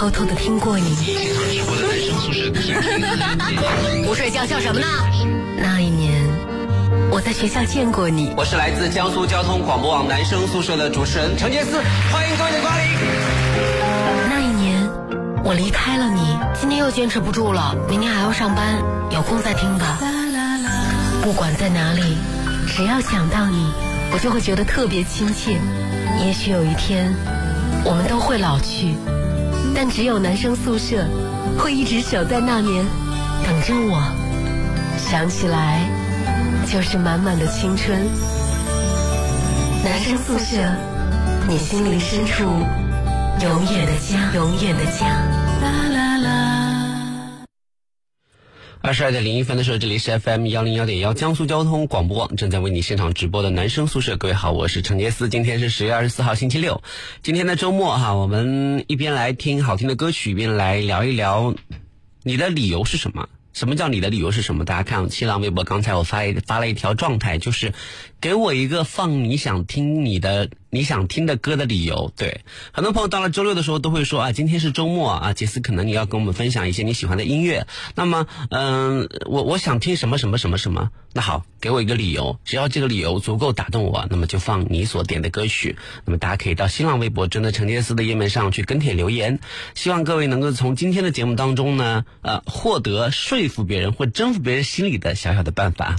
[0.00, 0.96] 偷偷的听过你。
[4.06, 4.86] 不睡觉笑什么呢？
[5.58, 6.26] 那一年，
[7.10, 8.32] 我在学校见过你。
[8.34, 12.82] 我是来自江苏交通广播网男生宿舍的主持人陈杰思，欢迎各位的光临。
[14.30, 14.88] 那一年，
[15.44, 16.34] 我离开了你。
[16.58, 18.78] 今天又坚持不住了，明天还要上班，
[19.10, 19.98] 有空再听吧。
[21.22, 22.16] 不管在哪里，
[22.66, 23.70] 只要想到你，
[24.14, 25.58] 我就会觉得特别亲切。
[26.24, 27.14] 也许有一天，
[27.84, 28.94] 我们都会老去，
[29.74, 31.06] 但只有男生宿舍
[31.58, 32.84] 会一直守在那年，
[33.44, 34.02] 等着我。
[34.98, 35.88] 想起来，
[36.70, 37.98] 就是满满的青春。
[39.82, 40.56] 男生宿舍，
[41.48, 42.44] 你心灵深处
[43.42, 45.89] 永远的家，永远的家。
[48.90, 54.16] 二十二点零一分的时候，这里是 FM 幺零幺点幺江苏交通广播网正在为你现场直播的男生宿舍。
[54.16, 55.28] 各位好，我是陈杰思。
[55.28, 56.82] 今天是十月二十四号，星期六。
[57.22, 61.54] 今天的周末哈，我们一边来听好听的歌曲，一边来聊一聊
[62.24, 63.28] 你的理由是什么。
[63.52, 64.64] 什么叫你的理由是什么？
[64.64, 67.72] 大家看新浪微博，刚才我发一发了一条状态，就是
[68.20, 72.12] 给我一个放你想听你的你想听的歌的理由。
[72.16, 77.66] 对，很多朋友到了周六的时候都会说啊，今天是周末啊，杰斯可能你要跟我们分享一些你喜欢的音乐。
[77.94, 80.90] 那么，嗯，我我想听什么什么什么什么。
[81.12, 85.76] 那好，给我一个理由，只要这个理由足够打动我，那么就放你所点的歌曲。
[86.04, 89.40] 那么大家可以到新浪微博“真的陈杰斯”的页面上去跟帖留言。
[89.74, 95.96] 希望各位能够从今天的节目当中呢，呃，获得说服别人或征服别人心里的小小的办法。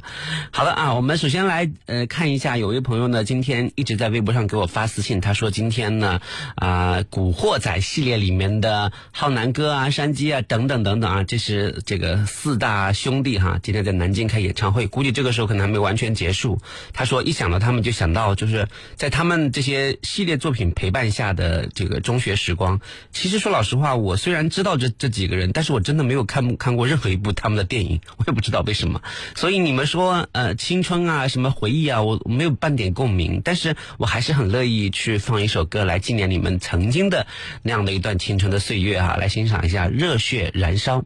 [0.52, 6.19] 好了啊，我们首先来呃看一下，有位朋友呢今天一直在微博上给我发私信，他说今天呢
[6.55, 14.87] 啊，《古惑仔》系列里面的浩南哥啊、山鸡啊等等等等啊，这是这个四大兄弟哈，今天在南京开演唱会。
[14.87, 16.59] 估计这个时候可能还没完全结束。
[16.91, 18.67] 他说，一想到他们就想到，就是
[18.97, 22.81] 在他们这些系列作品陪伴下的这个中学时光。
[23.13, 29.01] 其实说老实话，我虽然知道这这几个人，但是我真的没有看看过任何一部他们的电影，我也不知道为什么。
[29.33, 33.41] 所以你们说呃青春啊什么回忆啊，我没有半点共鸣。
[33.44, 37.25] 但是我还是很乐意去放一首歌来纪念你们曾经的
[37.62, 41.00] 那样的一段青春的岁月哈，来欣赏一下《热血燃烧》。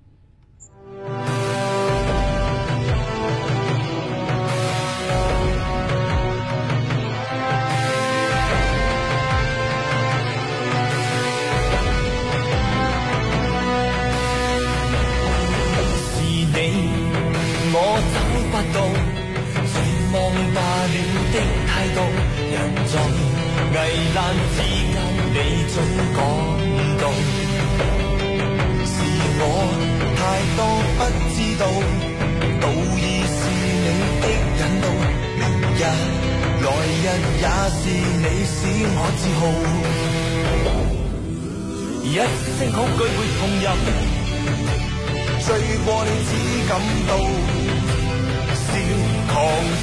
[24.16, 24.24] 危难
[24.56, 24.96] 之间，
[25.34, 25.38] 你
[25.68, 25.76] 总
[26.16, 26.18] 感
[27.00, 27.04] 动。
[28.88, 28.96] 是
[29.38, 29.44] 我
[30.16, 30.20] 太
[30.56, 30.60] 多
[30.96, 31.00] 不
[31.36, 31.64] 知道，
[32.62, 32.64] 道
[32.96, 33.38] 已是
[33.84, 33.88] 你
[34.22, 34.24] 的
[34.56, 34.84] 引导。
[35.36, 35.44] 明
[35.76, 35.84] 日
[36.64, 36.68] 来
[37.04, 37.06] 日
[37.42, 37.46] 也
[37.76, 37.78] 是
[38.24, 38.58] 你使
[38.96, 39.42] 我自豪。
[42.04, 43.68] 一声恐惧会同入，
[45.42, 45.48] 醉
[45.84, 46.32] 过你只
[46.70, 46.72] 感
[47.10, 47.12] 到
[48.64, 48.64] 笑，
[49.28, 49.34] 狂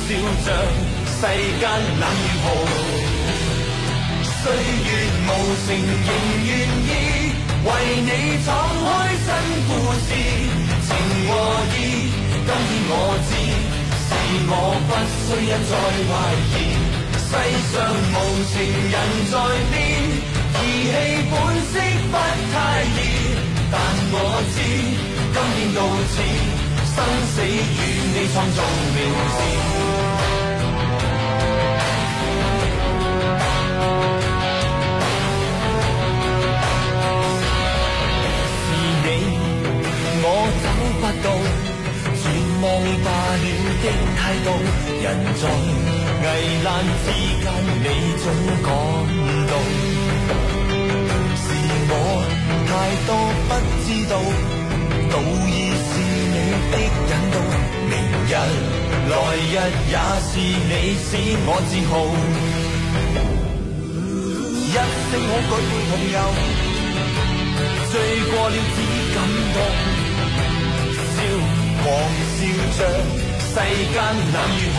[0.08, 0.10] 笑
[0.46, 0.48] 着
[1.06, 1.20] 世
[1.60, 1.62] 间
[2.00, 2.44] 冷与酷。
[4.42, 4.90] 岁月
[5.22, 5.30] 无
[5.62, 6.10] 情，仍
[6.42, 6.50] 愿
[6.82, 6.90] 意
[7.62, 7.70] 为
[8.02, 8.10] 你
[8.44, 8.46] 闯
[8.82, 8.86] 开
[9.22, 9.30] 新
[9.68, 9.70] 故
[10.02, 10.10] 事。
[10.82, 10.90] 情
[11.28, 11.30] 和
[11.70, 12.92] 义，今天我
[13.22, 13.30] 知，
[14.02, 14.10] 是
[14.50, 14.90] 我不
[15.22, 15.72] 需一再
[16.08, 16.10] 怀
[16.50, 16.54] 疑。
[17.22, 17.30] 世
[17.70, 17.74] 上
[18.10, 18.14] 无
[18.50, 18.52] 情
[18.90, 18.94] 人
[19.30, 19.34] 在
[19.70, 19.78] 变，
[20.58, 20.60] 义
[20.90, 20.92] 气
[21.30, 21.32] 本
[21.70, 21.72] 色
[22.10, 22.14] 不
[22.52, 22.98] 太易。
[23.70, 23.74] 但
[24.10, 24.14] 我
[24.50, 24.54] 知，
[25.32, 25.78] 今天到
[26.10, 26.14] 此，
[26.90, 26.98] 生
[27.30, 27.80] 死与
[28.12, 28.58] 你创造
[28.92, 28.98] 名
[29.38, 30.11] 字。
[41.22, 41.26] 到，
[42.14, 42.24] 绝
[42.62, 42.64] 望
[43.04, 43.08] 罢
[43.42, 43.44] 了
[43.82, 43.86] 的
[44.16, 44.46] 态度，
[45.02, 45.04] 人
[45.40, 45.42] 在
[46.22, 46.26] 危
[46.62, 46.66] 难
[47.02, 47.06] 之
[47.42, 47.44] 间，
[47.82, 47.86] 你
[48.22, 48.24] 总
[48.62, 48.68] 感
[49.50, 49.52] 到。
[51.36, 51.44] 是
[51.88, 51.92] 我
[52.68, 52.70] 太
[53.06, 53.10] 多
[53.48, 53.50] 不
[53.82, 54.12] 知道，
[55.10, 55.14] 早
[55.48, 55.50] 已
[55.82, 55.90] 是
[56.32, 56.36] 你
[56.70, 56.74] 的
[57.08, 57.34] 引导。
[57.90, 57.92] 明
[58.26, 58.32] 日
[59.10, 59.54] 来日
[59.90, 61.10] 也是你使
[61.44, 61.92] 我自豪。
[64.64, 65.50] 一声恐惧会
[65.88, 66.16] 同游，
[67.90, 67.94] 醉
[68.30, 68.76] 过了只
[69.14, 69.16] 感
[69.54, 69.56] 动。
[71.92, 72.40] 狂笑
[72.78, 72.80] 着，
[73.52, 73.54] 世
[73.92, 73.94] 间
[74.32, 74.78] 冷与豪。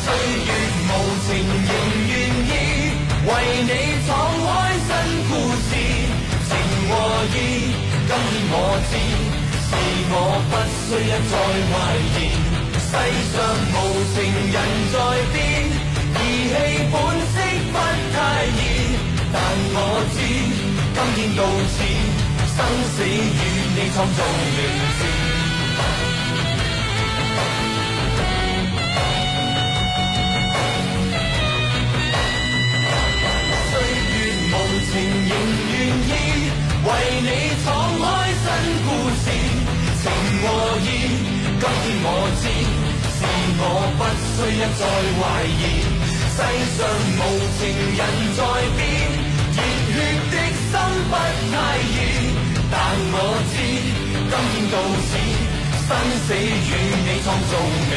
[0.00, 0.04] 岁
[0.48, 0.50] 月
[0.88, 0.90] 无
[1.26, 1.28] 情，
[1.68, 1.72] 仍
[2.08, 2.12] 愿
[2.48, 2.50] 意
[3.28, 3.30] 为
[3.68, 3.70] 你
[4.06, 4.08] 闯
[4.46, 4.48] 开
[4.86, 4.88] 新
[5.28, 5.30] 故
[5.60, 5.68] 事。
[6.48, 6.50] 情
[6.88, 6.90] 和
[7.34, 7.36] 义，
[8.08, 8.54] 今天我
[8.88, 8.92] 知，
[9.68, 9.70] 是
[10.10, 10.14] 我
[10.48, 11.32] 不需一再
[11.68, 11.70] 怀
[12.16, 12.18] 疑。
[12.80, 12.90] 世
[13.30, 13.36] 上
[13.74, 13.76] 无
[14.14, 14.16] 情
[14.54, 14.56] 人
[14.90, 14.96] 在
[15.34, 15.36] 变，
[16.16, 16.18] 义
[16.48, 16.54] 气
[16.90, 16.96] 本
[17.28, 17.36] 色
[17.70, 17.76] 不
[18.16, 18.16] 太
[18.56, 18.58] 易。
[19.34, 19.36] 但
[19.74, 19.76] 我
[20.14, 20.16] 知，
[20.94, 21.38] 今天到
[21.68, 21.78] 此。
[22.60, 24.58] 生死与你创造名
[24.98, 25.00] 字
[33.70, 33.72] 岁
[34.12, 34.14] 月
[34.52, 34.54] 无
[34.84, 34.92] 情
[35.30, 35.32] 仍
[35.70, 35.72] 愿
[36.04, 36.12] 意
[36.84, 36.88] 为
[37.22, 37.28] 你
[37.64, 37.66] 闯
[37.98, 38.04] 开
[38.42, 38.44] 新
[38.84, 39.24] 故事
[40.02, 40.04] 情
[40.42, 40.44] 和
[40.84, 40.86] 义
[41.60, 42.06] 今天我
[42.40, 42.44] 知
[43.16, 43.20] 是
[43.58, 43.64] 我
[43.96, 44.00] 不
[44.36, 44.82] 需一再
[45.18, 45.60] 怀疑。
[46.30, 46.38] 世
[46.76, 46.78] 上
[47.16, 47.20] 无
[47.58, 47.60] 情
[47.96, 48.00] 人
[48.36, 48.38] 在
[48.76, 48.80] 变
[49.52, 49.58] 热
[49.92, 49.96] 血
[50.30, 50.72] 的心
[51.10, 51.12] 不
[51.52, 52.39] 太热
[52.70, 52.78] 但
[53.12, 53.14] 我
[53.50, 53.54] 知，
[54.30, 54.74] 今天到
[55.08, 55.10] 此，
[55.86, 55.90] 生
[56.24, 56.72] 死与
[57.04, 57.52] 你创造
[57.90, 57.92] 名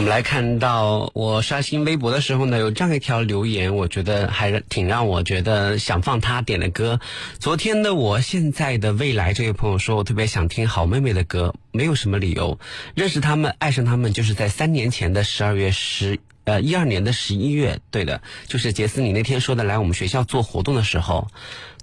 [0.00, 7.00] 我们来看到我刷新微博的时候呢，有这样一条留言，我觉得还是挺让我觉得想放他点的歌。
[7.38, 12.58] 昨天的我现在的未来这位朋友说，我特别想听好妹妹的歌，没有什么理由。
[12.94, 21.28] 认识他们，爱上他们，就是在三年前的十二月十呃一二年的十一月，对的，就是杰斯你那天说的来我们学校做活动的时候，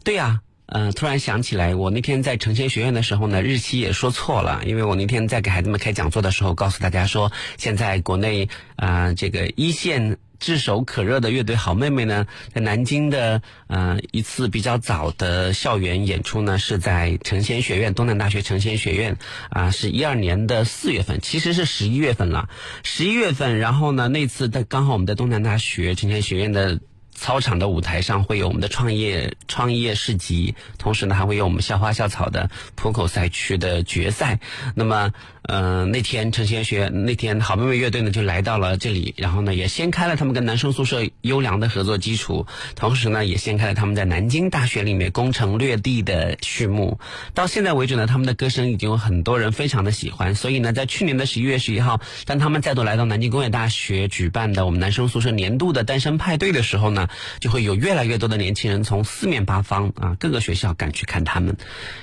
[0.03, 19.17] 对呀、嗯、突然想起来，我那天在成仙学院的时候呢，日期也说错了，因为我那天在给孩子们开讲座的时候，告诉大家说，现在国内啊、这个一线炙手可热的乐队好妹妹呢，在南京的呃一次比较早的校园演出呢，是在成仙学院东南大学成仙学院
[19.49, 22.49] 啊、是一二年的四月份，其实是十一月份了，
[22.83, 26.79] 十一月份，然后呢，那次在刚好我们在东南大学成仙学院的。
[27.19, 34.39] 操场的舞台上会有我们的创业创业市集，同时呢还会有我们校花校草的浦口赛区的决赛。
[34.75, 35.11] 那么，
[35.41, 42.45] 呃，那天成仙学那天好妹妹乐队呢就来到了这里，然后呢也掀开了他们跟男生宿舍优良的合作基础，
[42.75, 46.99] 同时呢也掀开了他们在南京大学里面攻城略地的序幕。
[47.33, 57.07] 到现在为止呢，他们的歌声已经有很多人非常的喜欢，所以呢，在去年的十一月十一号，当他们再度来到南京工业大学举办的我们男生宿舍年度的单身派对的时候呢，
[57.39, 61.57] 就会有越来越多的年轻人从四面八方啊各个学校赶去看他们，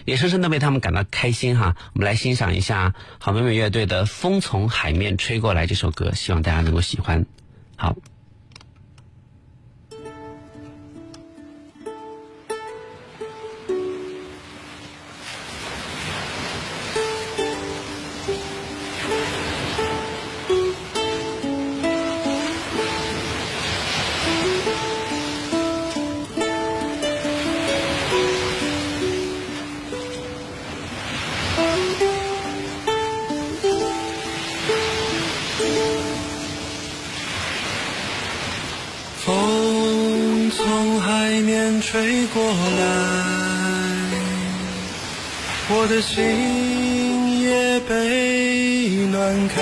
[0.05, 1.77] 也深深的为他们感到开心哈。
[1.93, 7.27] 我们来欣赏一下好妹妹乐队的《风从海面吹过来》这首歌，希望大家能够喜欢。
[7.77, 7.95] 好。
[41.81, 42.85] 吹过来，
[45.69, 47.93] 我的心也被
[49.13, 49.55] 暖开。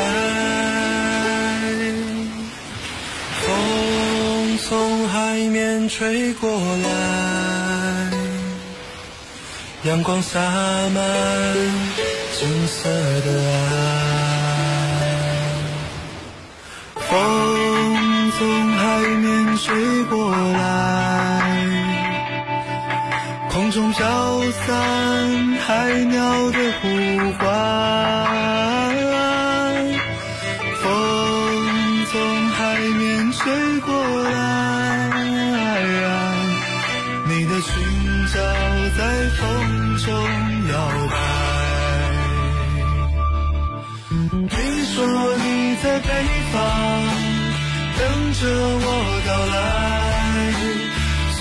[3.40, 3.46] 风
[4.58, 6.88] 从海面吹过来，
[9.82, 11.00] 阳光洒满
[12.38, 13.72] 金色的爱。
[16.94, 17.12] 风
[18.38, 18.40] 从
[18.72, 18.80] 海
[19.24, 20.91] 面吹过来，
[23.72, 26.88] 中飘散海鸟的呼
[27.38, 27.42] 唤。
[30.82, 30.84] 风
[32.10, 32.12] 从
[32.50, 33.88] 海面吹过
[34.24, 34.30] 来，
[37.28, 37.72] 你的裙
[38.34, 38.36] 角
[38.98, 39.00] 在
[39.38, 39.40] 风
[40.04, 40.06] 中
[40.68, 40.72] 摇
[41.10, 41.16] 摆。
[44.50, 44.54] 听
[44.84, 44.96] 说
[45.38, 45.46] 你
[45.82, 46.08] 在北
[46.52, 46.54] 方
[47.98, 48.00] 等
[48.34, 48.40] 着
[48.84, 48.86] 我
[49.26, 49.56] 到来，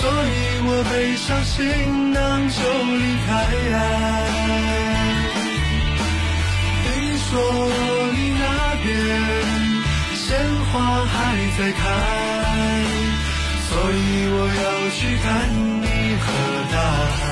[0.08, 0.26] 以
[0.64, 1.60] 我背上行
[2.12, 2.58] 能就
[3.00, 3.30] 离开。
[6.84, 6.88] 你
[7.18, 7.30] 说
[8.12, 8.44] 你那
[8.84, 8.86] 边
[10.14, 10.24] 鲜
[10.70, 10.72] 花
[11.06, 11.16] 还
[11.58, 11.80] 在开，
[13.68, 14.00] 所以
[14.34, 15.26] 我要去看
[15.80, 15.86] 你
[16.20, 16.24] 和
[16.72, 16.76] 大
[17.16, 17.31] 海。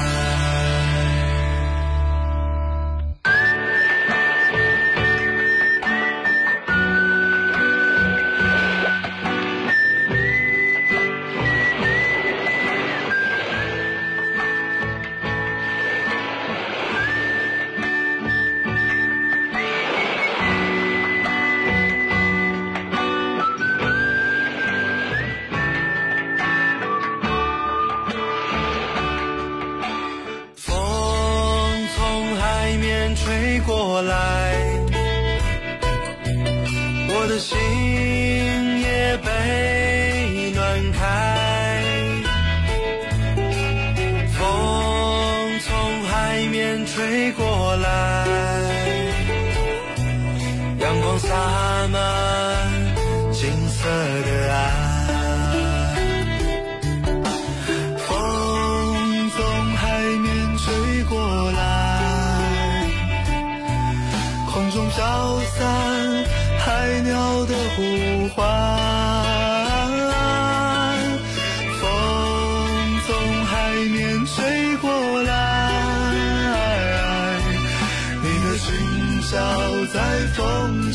[51.23, 52.95] 洒满
[53.33, 54.90] 金色的爱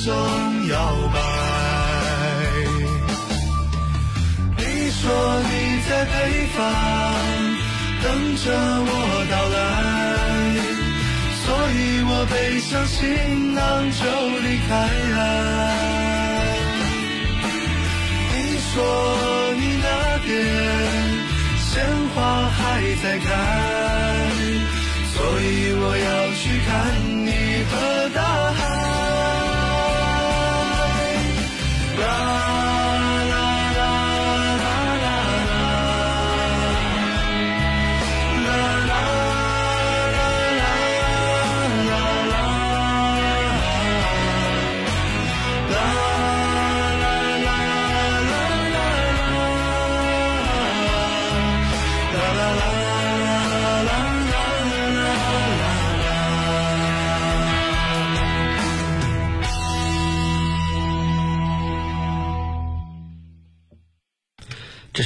[0.06, 0.14] 中
[0.68, 0.76] 摇
[1.12, 1.18] 摆。
[4.56, 5.02] 你说
[5.42, 5.52] 你
[5.90, 6.14] 在北
[6.56, 6.58] 方
[8.04, 8.06] 等
[8.38, 8.46] 着
[8.86, 8.92] 我
[9.32, 9.58] 到来，
[11.42, 13.02] 所以我背上行
[13.56, 13.60] 囊
[13.90, 14.04] 就
[14.46, 14.72] 离开。
[18.32, 18.74] 你说
[19.58, 19.88] 你那
[20.24, 20.28] 边
[21.58, 21.74] 鲜
[22.14, 22.16] 花
[22.50, 22.60] 还
[23.02, 23.28] 在开，
[25.16, 26.70] 所以我要去看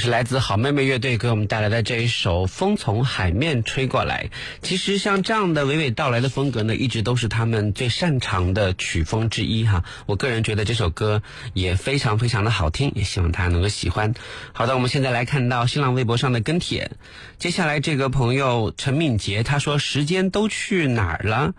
[0.00, 4.30] 是来自好妹妹乐队给我们带来的这一首《风从海面吹过来》。
[4.62, 9.84] 其实像这样的娓娓道来的风格呢，一直都是他们最擅长的曲风之一哈。
[10.06, 14.14] 我个人觉得这首歌也非常非常的好听，也希望大家能够喜欢。
[14.54, 16.90] 好的，我们现在来看到新浪微博上的跟帖。
[17.38, 21.52] 接下来这个朋友陈敏杰他说：“时间都去哪儿了？”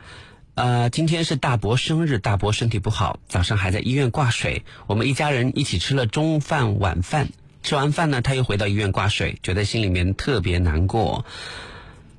[0.56, 4.64] 呃，今天是大伯生日，大伯身体不好，早上还在医院挂水。
[4.88, 7.30] 我们一家人一起吃了中饭、晚饭。
[7.64, 11.26] 吃完饭呢，他又回到医院挂水，觉得心里面特别难过。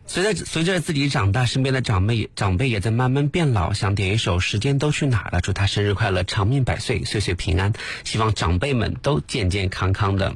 [0.07, 7.73] 随着随着自己长大，身边的长辈长辈也在慢慢变老，想点一首《时间都去哪儿了》，祝他生日快乐，长命百岁，岁岁平安。
[8.05, 10.35] 希望长辈们都健健康康的。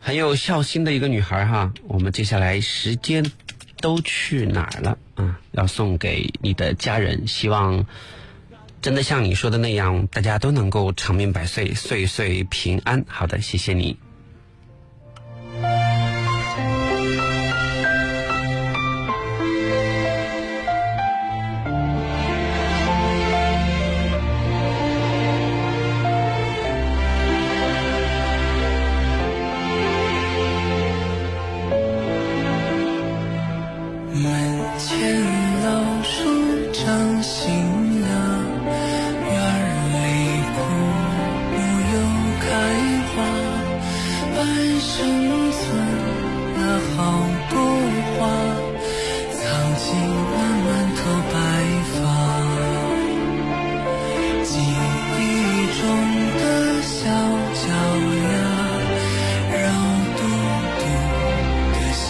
[0.00, 3.30] 很有孝心的一个女孩哈，我们接下来《时间
[3.80, 7.86] 都去哪儿了》啊，要送给你的家人，希望。
[8.84, 13.02] 真的像你说的那样，大家都能够长命百岁，岁岁平安。
[13.08, 13.96] 好的，谢谢你。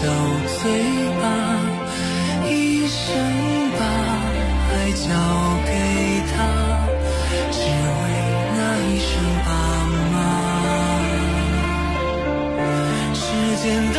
[0.05, 0.11] 小
[0.61, 0.61] 嘴
[1.19, 1.25] 巴。
[2.47, 2.53] 一
[2.87, 3.07] 生
[3.73, 3.81] 把
[4.71, 5.09] 爱交
[5.65, 5.71] 给
[6.31, 6.37] 他，
[7.51, 8.03] 只为
[8.55, 9.11] 那一声
[9.47, 9.49] 爸
[10.13, 10.15] 妈。
[13.15, 13.23] 时
[13.63, 13.99] 间都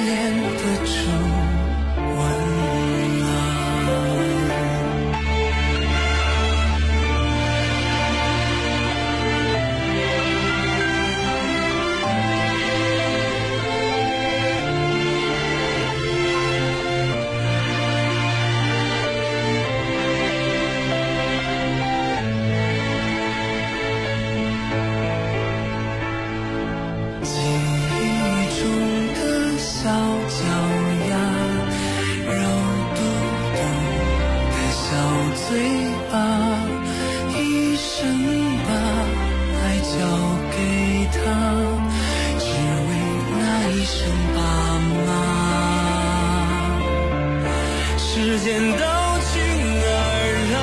[48.23, 49.33] 时间都去
[49.81, 50.55] 哪儿了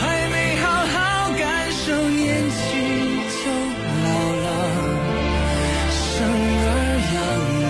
[0.00, 0.96] 还没好好
[1.36, 2.60] 感受年轻
[3.26, 3.42] 就
[4.04, 4.06] 老
[4.44, 4.46] 了
[5.90, 6.70] 生儿
[7.14, 7.16] 养
[7.58, 7.60] 女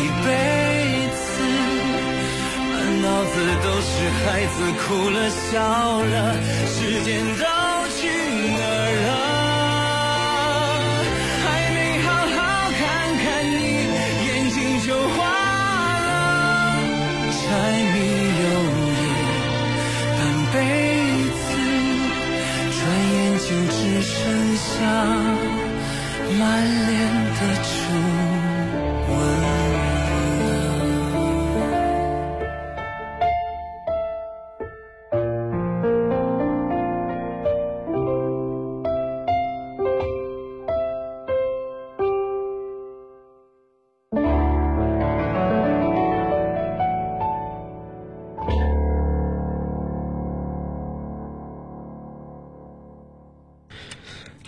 [0.00, 0.26] 一辈
[1.20, 1.24] 子
[2.72, 3.92] 满脑子都是
[4.24, 5.52] 孩子哭了笑
[6.00, 6.16] 了
[6.66, 7.55] 时间都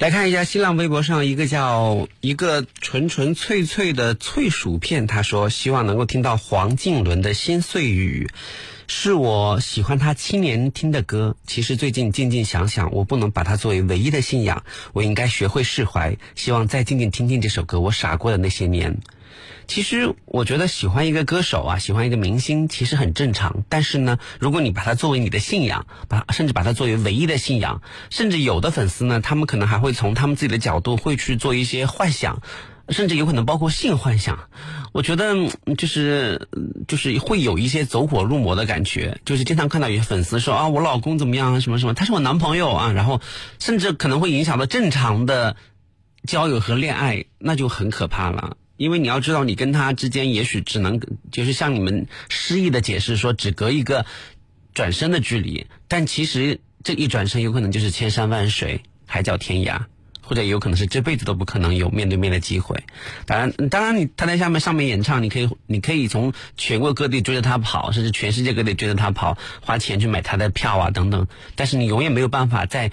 [0.09, 8.27] 来看一下新浪微博上一个叫一个纯纯粹粹的脆薯片，他说希望能够听到黄靖伦的《心碎雨》，
[8.87, 11.37] 是我喜欢他七年听的歌。
[11.47, 16.17] 其实最近静静想想，我不能把它作为唯一的信仰，我应该学会释怀。
[16.35, 18.97] 希望再静静听听这首歌，我傻过的那些年。
[19.69, 23.65] 其实我觉得喜欢一个歌手啊，喜欢一个明星，其实很正常。
[23.69, 32.41] 但是呢，如果你把它作为你的信仰，把甚至把它作为唯一的信仰，甚至有的粉丝呢，他们可能还会从他们自己的角度会去做一些幻想，
[32.89, 34.49] 甚至有可能包括性幻想。
[34.93, 35.35] 我觉得
[35.77, 36.49] 就是
[36.89, 43.21] 就是会有一些走火入魔的感觉，就是经常看到有些粉丝说啊，我老公怎么样啊，什么什么，他是我男朋友啊，然后
[43.59, 45.57] 甚至可能会影响到正常的
[46.27, 48.57] 交友和恋爱，那就很可怕了。
[48.79, 50.99] 因为你要知道，你跟他之间也许只能
[51.31, 54.07] 就是像你们诗意的解释说，只隔一个
[54.73, 59.81] 转身的距离，但其实这一转身有可能就是千山万水、海角天涯，
[60.23, 62.85] 或者有可能是这辈子都不可能有面对面的机会。
[63.27, 71.27] 当然，当然你他在下面上面演唱，你可以你可以从全国各地追着他跑，甚至全世界各地追着他跑，花钱去买他的票啊等等。
[71.57, 72.93] 但是你永远没有办法在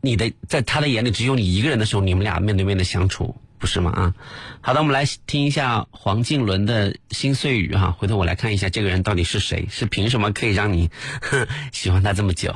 [0.00, 3.36] 你的在他的眼里只有你一个人的时候，你们俩面对面的相处。
[3.64, 3.90] 不是吗？
[3.92, 4.14] 啊，
[4.60, 7.92] 好的，我们来听一下黄靖伦的《心碎雨》哈。
[7.92, 10.90] 回头我来看一下这个人到底是谁，是凭什么可以让你
[11.72, 12.54] 喜欢他这么久？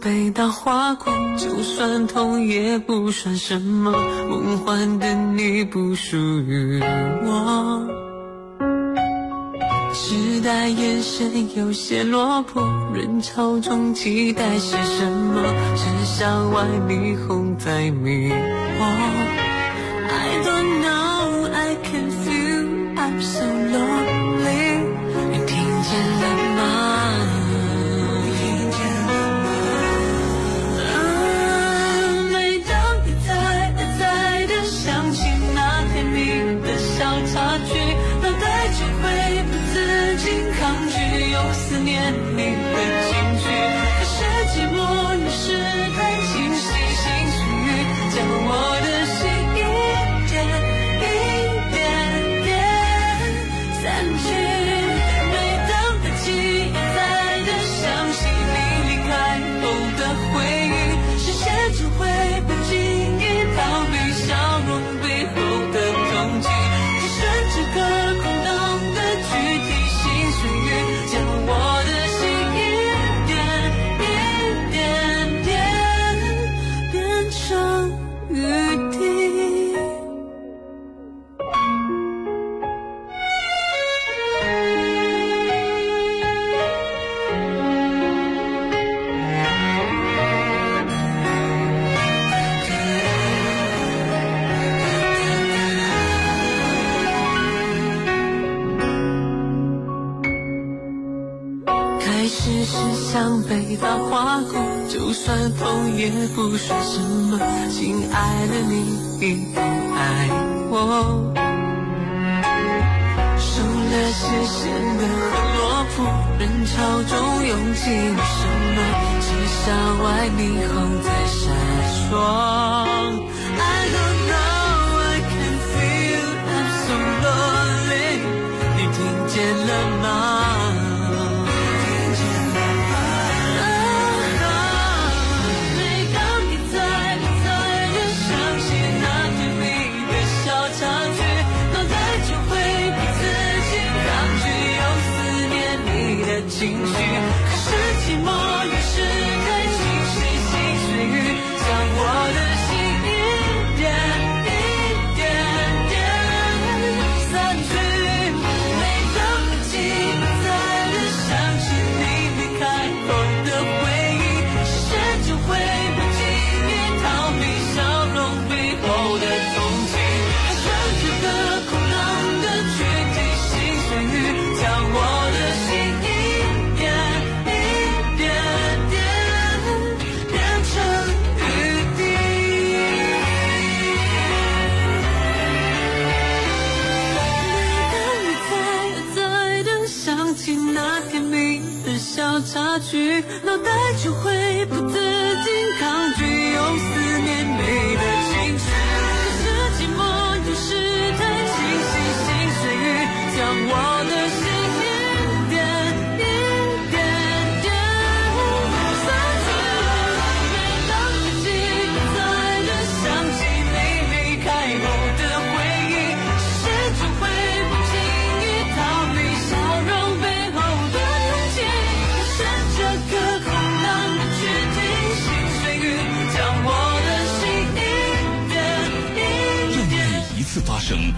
[0.00, 3.92] 被打划过，就算痛也不算什么。
[4.28, 6.80] 梦幻的你不属于
[7.24, 7.86] 我，
[9.92, 12.62] 时代眼神有些落魄，
[12.94, 15.42] 人潮中期待些什么？
[15.76, 18.34] 只向外霓虹在迷惑。
[20.08, 21.09] I don't know,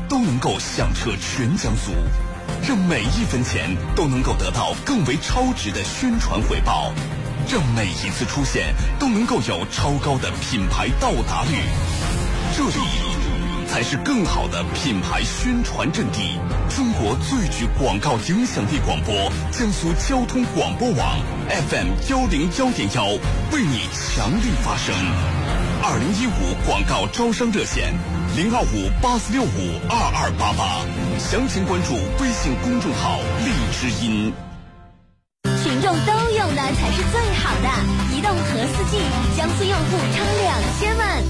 [0.08, 1.92] 都能够响彻全江苏，
[2.66, 6.92] 让每一分钱都能够得到更为超值的宣传回报，
[7.48, 11.56] 让每一次出现都能够有超高的品牌到达率。
[12.54, 16.38] 这里才是更好的品牌宣传阵地。
[16.68, 19.14] 中国最具广告影响力广播，
[19.50, 23.06] 江苏交通广播网 FM 幺零幺点幺，
[23.52, 24.94] 为你强力发声。
[25.84, 27.94] 二零一五广告招商热线
[28.34, 29.46] 零二五八四六五
[29.90, 30.80] 二二八八，
[31.18, 34.32] 详情关注微信公众号“荔枝音”。
[35.62, 39.02] 群众都用的才是最好的，移动和四 G，
[39.36, 41.22] 江苏用户超两千万。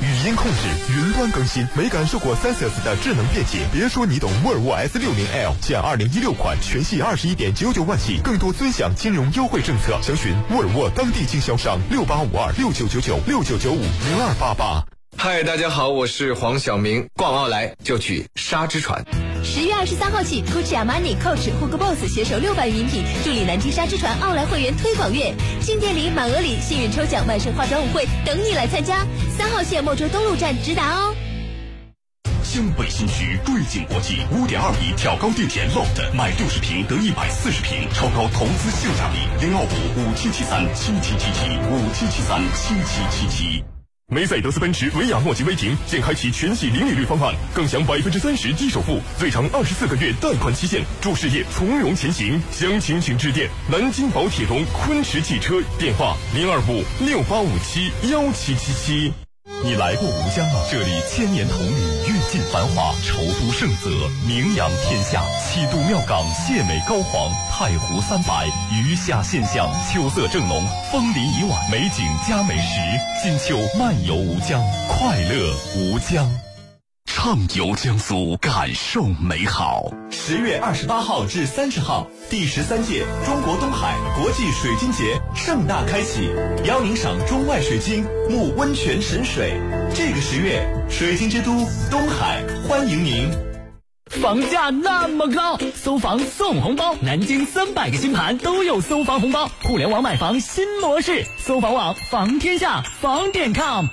[0.00, 4.30] 语音控制，云端更新，没感受过 s e n s 的智能便捷，别说你懂。
[4.44, 14.82] 沃尔沃 S 六零 L 减二零一六款，全系二十一点九九万起，更多尊享金融优惠政策，详询沃尔沃当地经销商六八五二六九九九六九九五零二八八。
[15.24, 17.08] 嗨，大家好，我是黄晓明。
[17.14, 19.02] 逛奥莱就去沙之船。
[19.42, 25.32] 十月二十三号起，GUCCI、Armani、Coach、Hugo Boss 携手六百余名品，助力南京沙之船奥莱会员推广月，
[25.62, 29.06] 进店礼、满额礼、幸运抽奖、万圣化妆舞会等你来参加。
[29.34, 31.14] 三号线墨州东路站直达哦。
[32.42, 43.64] 江北新区瑞景国际五点二米挑高地铁 loft，买六十平得一百四十平，超高投资性价比，零二五五七七三七七七七五七七三七七七七。
[44.14, 52.40] 梅赛德斯奔驰维亚诺及威霆现开启全系零利率方案，更享百分之三十低首付，最长二十四个月贷款期限，助事业从容前行。
[52.52, 59.23] 详情请致电南京宝铁龙昆驰汽车，电话零二五六八五七幺七七七。
[59.64, 60.60] 你来过吴江吗？
[60.70, 63.88] 这里千年同里，阅尽繁华，愁都盛泽，
[64.28, 65.24] 名扬天下。
[65.40, 72.78] 七渡庙港，谢美高皇，太湖三百，余下现象，秋色正浓，枫林已晚，美景加美食。
[73.22, 76.43] 金秋漫游吴江，快乐吴江。
[77.24, 79.90] 畅游江苏，感受美好。
[80.10, 86.28] 十月二十八号至三十号，第十三届中国东海国际水晶节盛大开启，
[86.66, 89.58] 邀您赏中外水晶，沐温泉神水。
[89.94, 91.50] 这个十月，水晶之都
[91.90, 93.30] 东海欢迎您。
[94.10, 103.86] 房价那么高，搜房送红包，南京三百个新盘都有搜房红包，互联网买房新模式，搜房网房天下房点 com。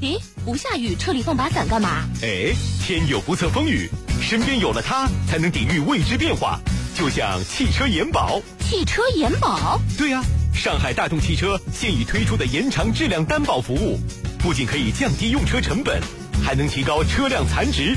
[0.00, 2.04] 咦，不下雨，车里放把伞干嘛？
[2.22, 3.88] 哎，天有不测风雨，
[4.20, 6.60] 身边有了它，才能抵御未知变化。
[6.94, 9.80] 就像汽车延保，汽车延保？
[9.96, 10.22] 对呀、
[10.54, 13.98] 上海大众汽车现已推出的延长质量担保服务，
[14.38, 16.00] 不仅可以降低用车成本，
[16.44, 17.94] 还能提高车辆残值，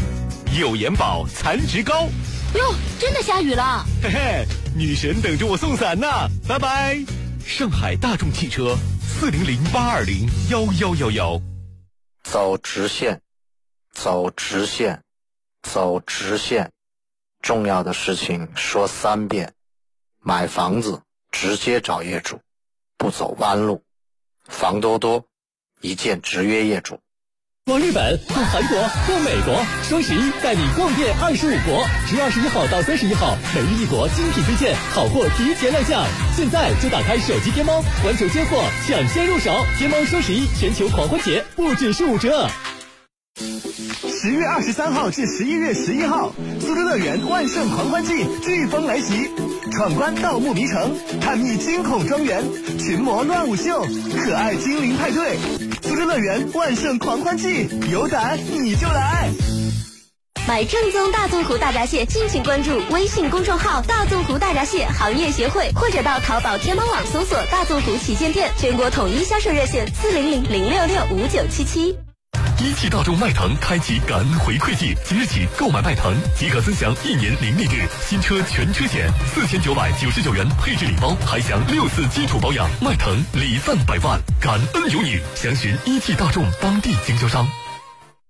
[0.58, 2.08] 有延保，残值高。
[2.56, 3.86] 哟，真的下雨了！
[4.02, 6.08] 嘿嘿，女神等着我送伞呢，
[6.47, 6.97] 拜拜。
[7.45, 11.41] 上海大众汽车四零零八二零幺幺幺幺。
[12.32, 13.24] 走直线，
[13.92, 15.04] 走直线，
[15.63, 16.72] 走直线。
[17.42, 19.56] 重要的事情说三遍。
[20.20, 22.39] 买房子直接找业主，
[22.98, 23.84] 不走弯路。
[24.44, 25.26] 房多多，
[25.82, 27.02] 一键直约业主。
[27.69, 29.53] 逛日本，逛韩国，逛美国，
[29.84, 31.86] 双十一带你逛遍二十五国。
[32.08, 34.10] 十二十一号到三十一号，每日一国。
[34.10, 36.03] 精品推荐，好货提前亮相。
[36.36, 39.53] 现在就打开手机天猫，环球接货，抢先入手。
[39.77, 42.49] 天猫双十一全球狂欢节不只是五折。
[44.19, 49.29] 十月二十三号至十一月十一号，苏州乐园万圣狂欢季飓风来袭，
[49.71, 52.43] 闯关盗墓迷城，探秘惊恐庄园，
[52.79, 53.86] 群魔乱舞秀，
[54.25, 55.38] 可爱精灵派对，
[55.82, 59.30] 苏州乐园万圣狂欢季，有胆你就来！
[60.48, 71.96] 买正宗大纵湖大闸蟹，敬请关注微信公众号“大纵湖大闸蟹行业协会”，或者到淘宝、天猫网搜索“大纵湖旗舰店”，全国统一销售热线：四零零零六六五九七七。
[72.62, 82.69] 一汽大众迈腾开启感恩回馈季，即日起购买迈腾即可增享一年零利率新车全车险，四千九百九十九元配置礼包，还享六次基础保养。
[82.82, 85.22] 迈腾礼赞百万，感恩有你！
[85.36, 87.48] 详询一汽大众当地经销商。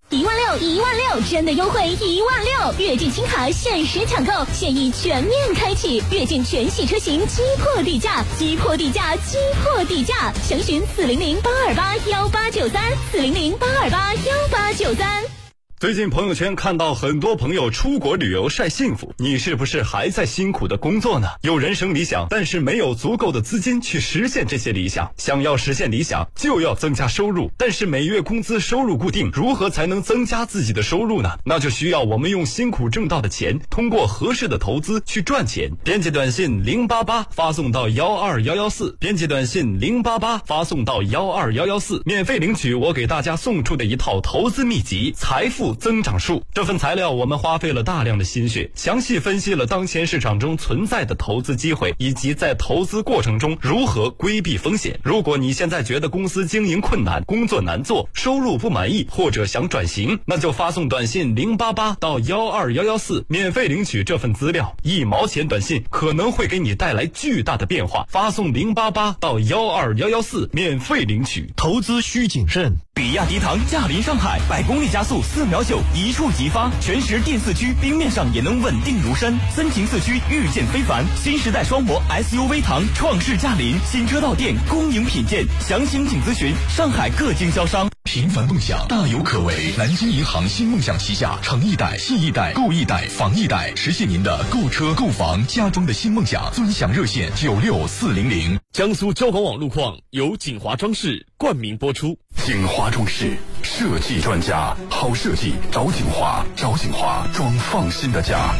[0.09, 2.73] 一万六，一万六，真的优惠一万六！
[2.79, 10.33] 跃进轻卡限时抢购，现已全面开启，跃进全系车型击破底价，击破底价，击破底价！
[10.43, 15.38] 详询四零零八二八幺八九三，四零零八二八幺八九三。
[15.79, 21.29] 最近朋友圈看到很多朋友出国旅游晒幸福，你是不是还在辛苦的工作呢？
[21.41, 25.09] 有人生理想，但是没有足够的资金去实现这些理想。
[25.15, 31.29] 想要实现理想，就要增加收入，但是每月工资收入固定，如何才能增加自己的收入呢？
[31.45, 35.71] 那就需要我们用辛苦挣到的钱，通过合适的投资去赚钱。
[35.85, 45.67] 编辑短信零八八发送到幺二幺幺四，编辑短信零八八发送到幺二幺幺四，免费领取我给大家送出的一套投资秘籍《财富》。
[45.75, 54.99] 增长数这份材料，我们花费了大量的心血，详细分析了当前市场中存在的投资机会，以及在投资过程中如何规避风险。
[55.03, 64.75] 如果你现在觉得公司经营困难、工作难做、收入不满意，或者想转型，那就发送短信零八八到幺二幺幺四，免费领取这份资料。
[64.83, 68.05] 一毛钱短信可能会给你带来巨大的变化。
[68.09, 71.51] 发送零八八到幺二幺幺四，免费领取。
[71.55, 72.75] 投资需谨慎。
[72.99, 79.33] 比亚迪唐驾临上海，百公里加速四秒九，一触即发，全时电四驱，冰面上也能稳定如山。
[79.55, 87.89] 森秦四驱遇见非凡，新时代双模 SUV 唐创世驾临，新车到店恭迎品鉴，详情请咨询上海各经销商。
[88.03, 96.51] 平凡梦想大有可为，南京银行新梦想旗下诚一贷、信一贷、购一贷、房一贷，实现您的购车、购房、家装的新梦想。
[96.53, 98.59] 尊享热线九六四零零。
[98.73, 102.19] 江苏交广网路况由锦华装饰冠名播出。
[102.35, 108.53] 景华装饰设计专家，好设计找景华，找景华装放心的家。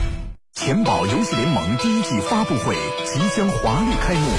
[0.53, 2.73] 钱宝游戏联盟第一季发布会
[3.05, 4.31] 即将华丽开幕，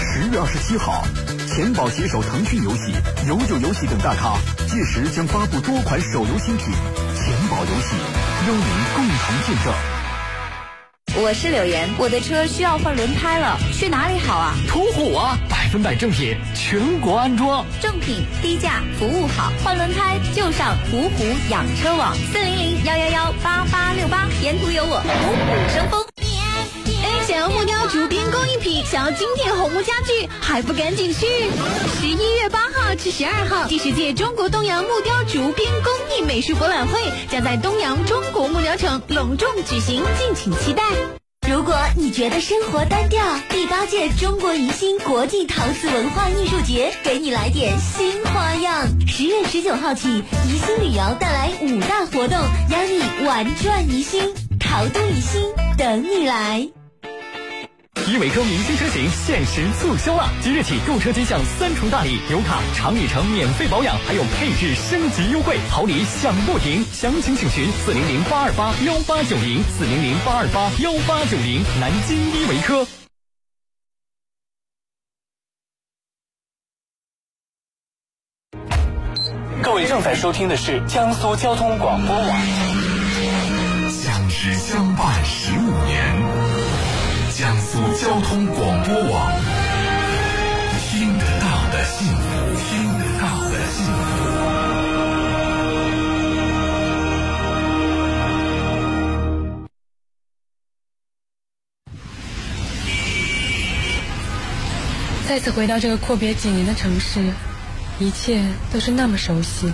[0.00, 1.04] 十月二十七号，
[1.48, 2.94] 钱宝携手腾讯游戏、
[3.28, 6.64] 游久游戏等大咖，届时将发布多款手游新品。
[6.64, 7.94] 钱宝游戏
[8.48, 8.64] 邀您
[8.96, 9.99] 共同见证。
[11.16, 14.54] 我是柳岩，我的车需要换轮胎了，去哪里好啊？
[14.68, 26.29] 途虎啊，百分百正品，全国安装，正品低价，服务好，换轮胎就上途虎养车网，四零零幺幺幺八八六八，沿途有我，虎虎生风。
[27.30, 31.28] 想要木雕竹编工艺品，想要经典红木家具，还不赶紧去！
[32.00, 36.98] 十一月八号至十二号，第十届中国东阳木雕竹编工艺美术博览会
[37.30, 40.82] 将在东阳中国木雕城隆重举行，敬请期待。
[41.48, 48.88] 如果你觉得生活单调，第八届中国宜兴国际陶瓷文化艺术节给你来点新花样。
[49.06, 50.08] 十月十九号起，
[50.48, 52.36] 宜兴旅游带来五大活动，
[52.70, 55.40] 邀你玩转宜兴，陶都宜兴
[55.78, 56.68] 等你来。
[58.10, 66.84] 依维柯明星车型限时促销了，即日起购车即享三重大礼，油卡、长里程免费保养，还有配置升级优惠，好礼享不停。
[66.92, 72.84] 详情请询四零零八二八幺八九零四零零八二八幺八九零，南京依维柯。
[79.62, 82.40] 各位正在收听的是江苏交通广播网。
[83.88, 86.79] 相知相伴十五年。
[87.40, 89.32] 江苏交通广播网，
[90.90, 92.20] 听得到的幸福，
[92.68, 94.10] 听得到的幸福。
[105.26, 107.24] 再次回到这个阔别几年的城市，
[107.98, 109.72] 一切都是那么熟悉。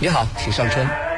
[0.00, 1.09] 你好，请上车。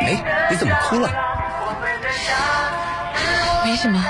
[0.00, 1.10] 哎，你怎么哭了？
[3.64, 4.02] 没什么，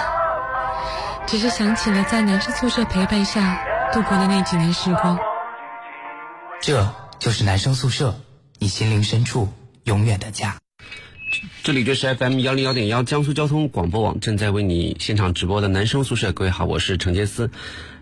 [1.26, 3.58] 只是想起了在男生宿舍陪伴下
[3.92, 5.18] 度过的那几年时光。
[6.60, 6.86] 这
[7.18, 8.14] 就是男生宿舍，
[8.58, 9.52] 你心灵深处
[9.84, 10.56] 永远的家。
[11.62, 17.50] 这里就是 FM 幺零幺点幺江苏交通广播网正在为你现场直播的男生宿舍，各位好，我是陈杰思。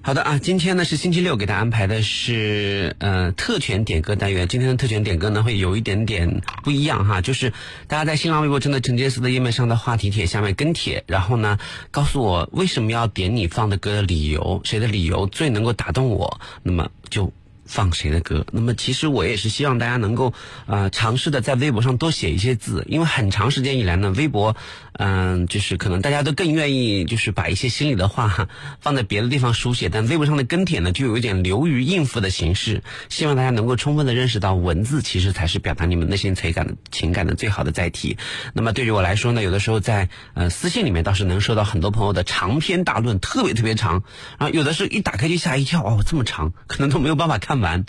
[0.02, 4.46] 好的啊，今天呢是星期六，给大家安排的是呃特权点歌单元。
[4.46, 7.52] 今天的特权点歌呢会有一点点不一样哈，就是
[7.88, 11.58] 大家在新浪微博真的陈杰思的页面上的话题帖下面跟帖，然后呢
[11.90, 17.32] 告诉我为什么要点你放的歌的理由，谁的理由最能够打动我，那么就。
[17.66, 18.46] 放谁的歌？
[18.52, 20.32] 那么其实我也是希望大家能够
[20.66, 24.56] 呃尝试的在微博上多写一些字，因为很长时间以来呢，微博
[24.92, 28.48] 嗯就是可能大家都更愿意就是把一些心里的话
[28.80, 32.82] 放在别的地方书写，但微博上的跟帖呢就有一点流于应付的形式。
[33.08, 38.16] 希望大家能够充分的认识到文字其实才是表达你们内心情感的情感的最好的载体。
[38.54, 44.04] 那么对于我来说呢，有的时候在呃私信里面倒是能收到很多朋友的长篇大论，特别特别长，
[44.38, 47.55] 然后有的时候一打开就吓一跳哦，这么长，可能都没有办法看。
[47.60, 47.84] 完，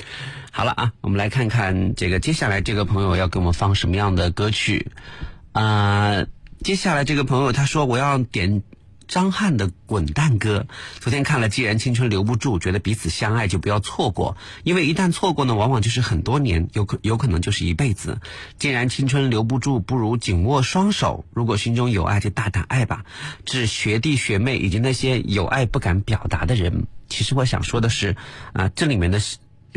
[0.52, 4.92] 好了啊，我们来看看这个接下来这个朋友要给我们放什么样的歌曲
[5.52, 6.26] 啊？
[6.64, 8.64] 接下来这个朋友他说我要点
[9.08, 10.66] 张翰的《滚蛋歌》。
[11.00, 18.20] 昨天看了《既然青春留不住》，觉得彼此相爱就不要错过，因为一旦错过呢，往往就是很多年，有可有可能就是一辈子。
[18.58, 21.24] 既然青春留不住，不如紧握双手。
[21.32, 23.06] 如果心中有爱，就大胆爱吧。
[23.46, 28.18] 致学弟学妹以及那些有爱不敢表达的人，其实我想说的是
[28.54, 29.22] 啊，这里面的。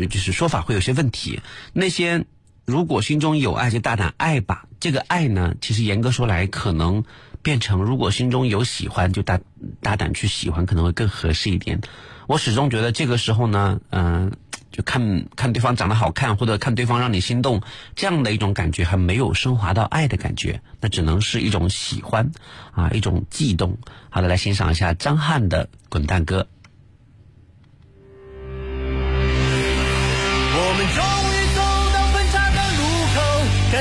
[0.07, 1.41] 就是说法会有些问题。
[1.73, 2.25] 那些
[2.65, 7.03] 如果心中有爱就大胆爱吧，这个爱呢，其实严格说来，可能
[7.41, 9.39] 变成如果心中有喜欢就大
[9.81, 11.81] 大胆去喜欢，可能会更合适一点。
[12.27, 14.31] 我始终觉得这个时候呢，嗯，
[14.71, 17.61] 就看看对方长得好看，或者看对方让你心动，
[17.95, 22.31] 这样的一种感觉还没有升华到爱的感觉，那只能是一种喜欢
[22.71, 23.77] 啊，一种悸动。
[24.09, 26.47] 好的，来欣赏一下张翰的《滚蛋歌》。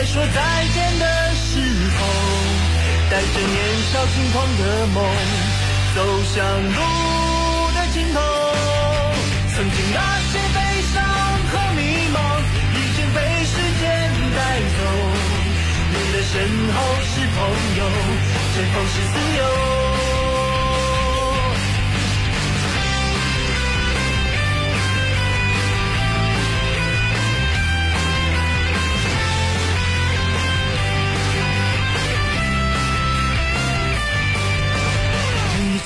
[0.01, 1.99] 在说再见的时候，
[3.11, 3.57] 带着年
[3.93, 5.05] 少轻狂的梦，
[5.95, 6.41] 走向
[6.73, 6.81] 路
[7.75, 8.19] 的尽头。
[9.55, 10.01] 曾经那
[10.33, 10.59] 些悲
[10.95, 11.05] 伤
[11.53, 11.83] 和迷
[12.17, 12.17] 茫，
[12.73, 13.85] 已经被时间
[14.35, 14.41] 带
[14.73, 14.81] 走。
[15.93, 17.39] 你的身后是朋
[17.77, 17.81] 友，
[18.55, 20.00] 前方是自由。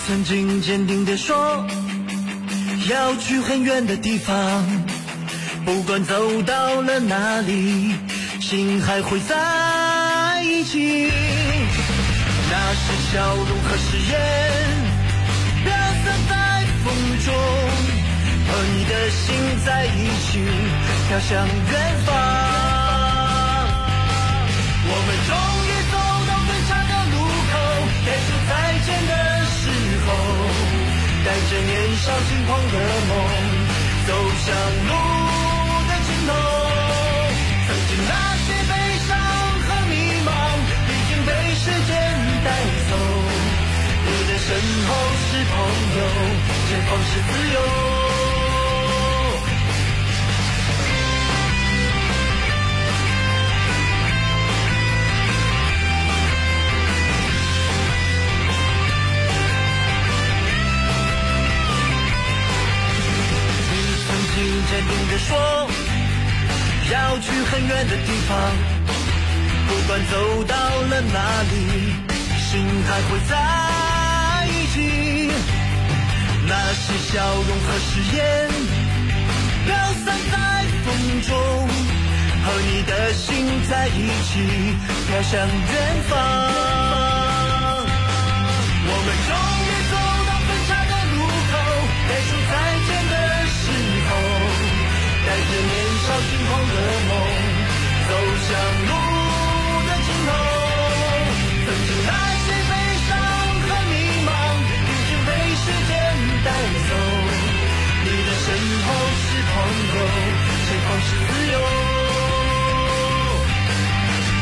[0.06, 1.66] 曾经坚定地说
[2.90, 4.62] 要去很远的地方，
[5.64, 7.94] 不管走到了哪里，
[8.38, 11.10] 心还会在一起。
[12.50, 14.20] 那是笑容和誓言，
[15.64, 15.72] 飘
[16.04, 16.34] 散在
[16.84, 17.34] 风中，
[18.46, 20.44] 和你的心在一起，
[21.08, 21.72] 飘向远
[22.04, 22.14] 方。
[24.86, 25.32] 我们终
[31.50, 32.74] 着年少轻狂的
[33.08, 33.12] 梦，
[34.06, 34.10] 走
[34.44, 34.46] 向
[34.88, 34.92] 路
[35.88, 36.30] 的尽头。
[37.66, 38.12] 曾经那
[38.44, 38.72] 些悲
[39.06, 39.10] 伤
[39.66, 39.92] 和迷
[40.24, 40.28] 茫，
[40.88, 41.92] 已经被时间
[42.44, 42.48] 带
[42.88, 42.92] 走。
[44.06, 44.48] 你的身
[44.88, 44.90] 后
[45.26, 45.52] 是朋
[45.96, 46.00] 友，
[46.68, 48.03] 前方是自由。
[67.94, 68.36] 的地方，
[69.68, 71.54] 不管走到了哪里，
[72.40, 73.32] 心还会在
[74.48, 75.30] 一起。
[76.48, 78.18] 那些笑容和誓言，
[79.64, 79.68] 飘
[80.04, 80.34] 散在
[80.84, 80.86] 风
[81.22, 81.30] 中，
[82.44, 84.74] 和你的心在一起，
[85.06, 86.12] 飘向远方。
[88.86, 89.94] 我们终于走
[90.26, 91.16] 到分岔的路
[91.52, 91.54] 口，
[92.08, 92.52] 该说再
[92.88, 93.14] 见的
[93.46, 93.62] 时
[94.08, 94.10] 候。
[95.26, 95.72] 带着年
[96.04, 96.74] 少轻狂的
[97.08, 97.13] 梦，
[111.14, 111.54] 自由。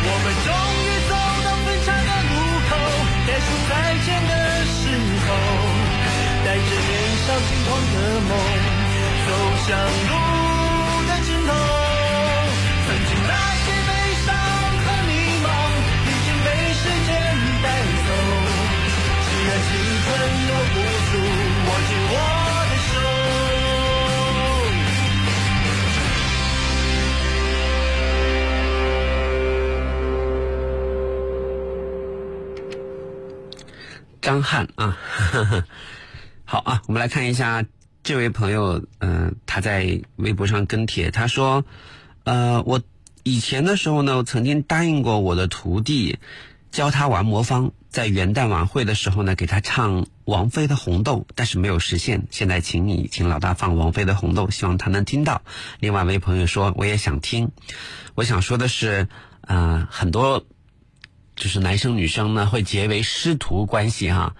[0.04, 0.48] 我们终
[0.82, 1.12] 于走
[1.44, 2.32] 到分岔的路
[2.68, 2.70] 口，
[3.26, 3.70] 该说再
[4.04, 4.32] 见的
[4.66, 4.80] 时
[5.26, 5.28] 候，
[6.44, 6.90] 带着年
[7.24, 7.96] 少轻狂的
[8.28, 8.30] 梦，
[9.26, 9.28] 走
[9.66, 9.68] 向
[10.08, 10.51] 路。
[34.32, 34.96] 张翰啊。
[36.44, 37.64] 好啊，我们来看一下
[38.02, 41.64] 这位朋友，嗯、他在微博上跟帖，他说，
[42.24, 42.80] 呃，我
[43.24, 46.18] 以前的时候呢，我曾经答应过我的徒弟，
[46.70, 52.26] 教他玩魔方，在元旦晚会的时候呢，给他唱王菲的《红豆》，但是没有实现。
[52.30, 55.42] 现在请你请老大放王菲的《红豆》，希望他能听到。
[55.78, 57.50] 另外一位朋友说，我也想听。
[58.14, 59.08] 我想说的是，
[59.42, 60.44] 啊、很多
[61.42, 64.36] 就是男生女生呢会结为师徒关系哈、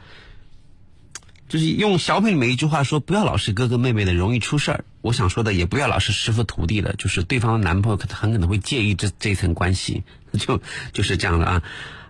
[1.48, 4.84] 就是用小品里面一句话说，不要老是哥哥妹妹的，容易出事儿。
[5.00, 10.04] 我想说的，也不要老是师傅徒弟的，就是对方的男朋友可能很可能会介意这这层关系，
[10.38, 11.62] 就就是这样的啊。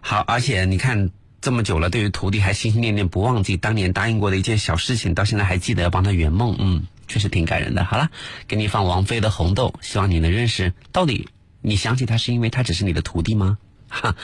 [0.02, 1.08] 好，而且你看
[1.40, 7.82] 这么久了，对于徒弟还心心念念不忘记当年答应过的一件小事情，到现在还记得要帮他圆梦，嗯，确实挺感人的。
[7.86, 8.10] 好了，
[8.46, 10.74] 给你放王菲的《红豆》，希望你能认识。
[10.92, 11.30] 到底
[11.62, 13.56] 你想起他是因为他只是你的徒弟吗？
[13.88, 14.16] 哈，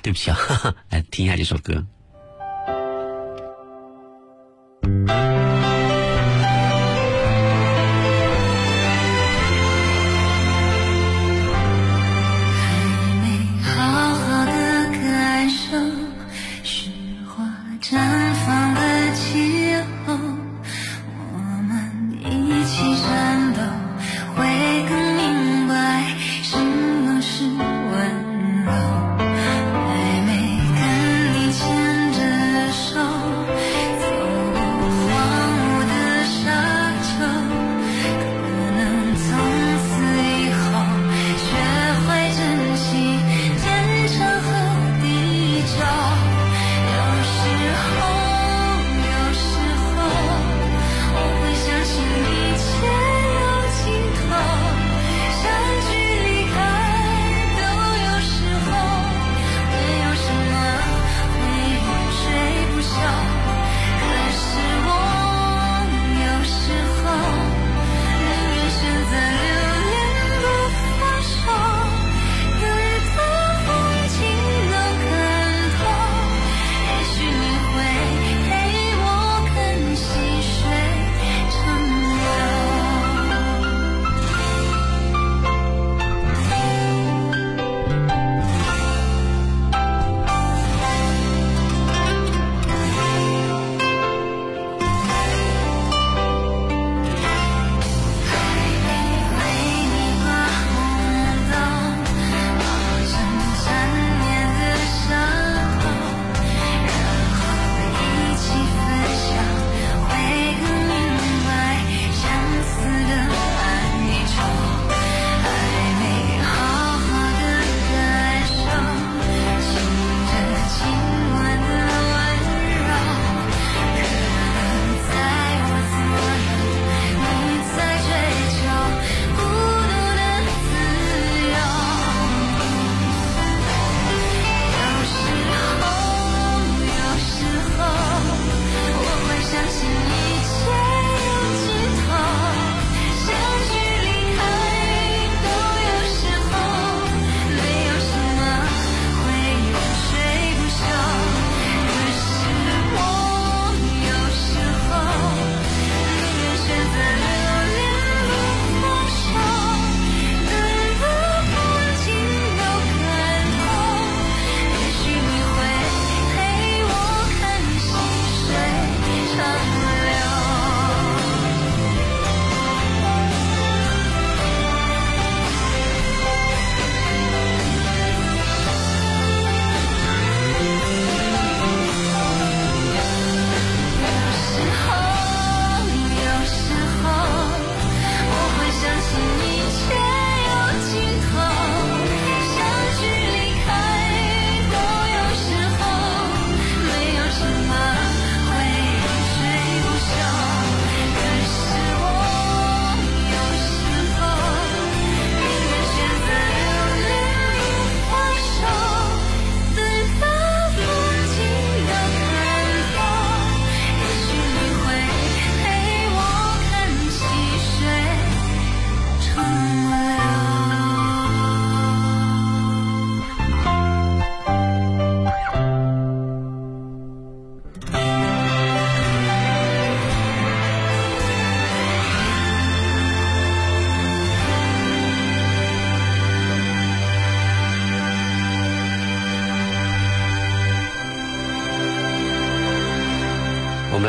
[0.00, 1.84] 对不起啊，哈哈，来听一下这首歌。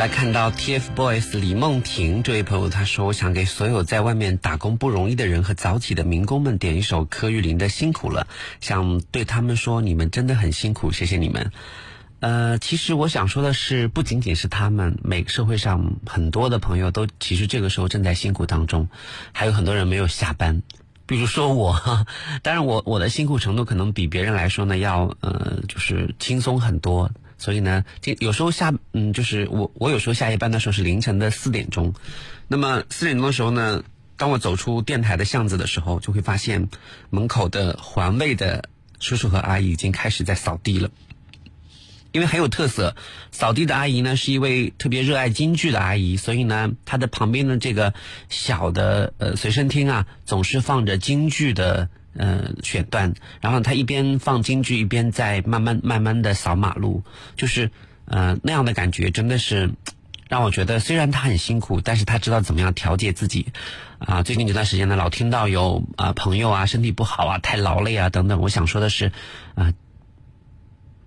[0.04, 8.26] 来看到 TFBOYS 李梦婷这位朋友，他说：“我想给所有在外面打工不容易的人和早起的民工们点一首柯玉林的《辛苦了》，
[8.60, 11.50] 想对他们说，你们真的很辛苦，谢谢你们。”
[12.20, 18.90] 呃，其实我想说的是，不仅仅是他们，每个社会上很多的朋友都其实这个时候正在辛苦当中，
[19.32, 20.62] 还有很多人没有下班。
[21.06, 21.80] 比如说我，
[22.44, 27.10] 当然我我的辛苦程度可能比别人来说呢要呃就是轻松很多。
[27.38, 31.94] 所以呢，这有时候下嗯，就是我我有时候下夜班的时候是凌晨的四点钟，
[32.48, 33.82] 那么四点钟的时候呢，
[34.16, 36.68] 当我走出电台的巷子的时候，就会发现
[37.10, 38.68] 门口的环卫的
[39.00, 40.90] 叔叔和阿姨已经开始在扫地了。
[42.12, 42.94] 因为很有特色，
[43.32, 47.92] 扫地的阿姨呢是一位特别热爱京剧的阿姨，所以呢，她的旁边的这个
[48.28, 57.02] 小的呃随身听啊，总是放着京剧的呃选段，然后他一边放京剧，一边在慢慢慢慢的扫马路，
[57.36, 57.70] 就是
[58.06, 59.70] 呃那样的感觉，真的是
[60.28, 63.46] 让我觉得，虽然他很辛苦，但是他知道怎么样调节自己。
[63.98, 69.12] 啊，最近这段时间呢，老听到有啊朋友啊身体不好啊，太劳累啊等等，我想说的是
[69.54, 69.72] 啊。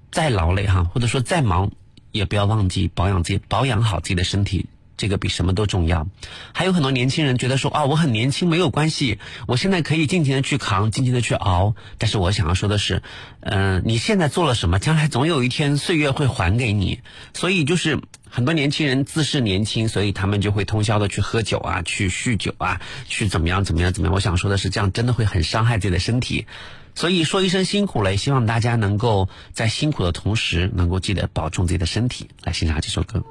[0.10, 1.70] 再劳累哈，或者说再忙，
[2.12, 4.66] 也不要忘记保养自己，保养好自己的身体，
[4.98, 6.08] 这个比什么都重要。
[6.54, 11.76] 还有很多年轻人觉得说啊，我很年轻，没有关系，我现在可以尽情的去扛，尽情的去熬。
[11.98, 13.04] 但是我想要说的是，
[13.42, 17.00] 嗯，你现在做了什么，将来总有一天岁月会还给你。
[17.34, 24.14] 所以就是很多年轻人自视年轻，所以他们就会通宵的去喝酒啊，去酗酒啊，去怎么样怎么样怎么样。
[24.16, 26.48] 我想说的是，这样真的会很伤害自己的身体。
[26.96, 32.28] 所以说一声辛苦了，也希望大家能够在辛苦的同时，能够记得保重自己的身体。
[32.44, 33.24] 来欣赏这首歌。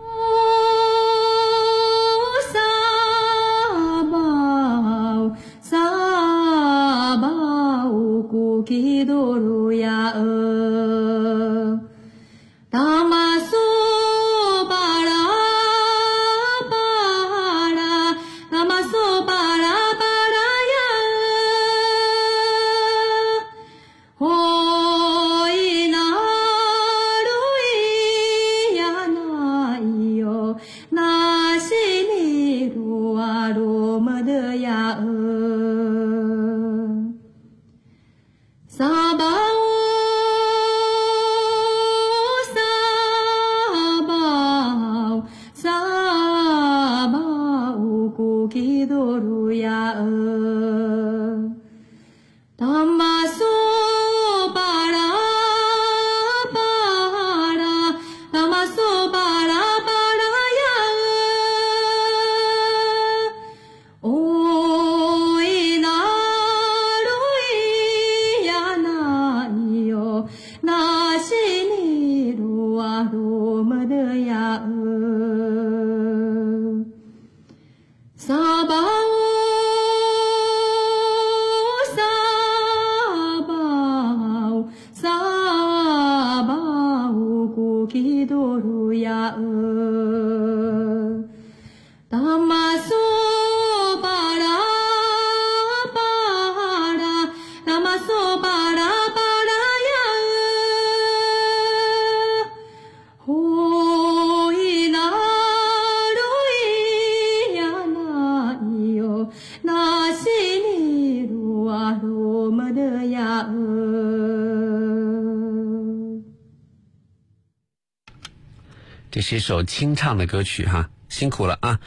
[119.29, 121.81] 是一首清唱的歌曲哈，辛苦了啊！